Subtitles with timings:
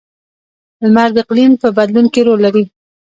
[0.83, 2.63] •لمر د اقلیم په بدلون کې رول لري.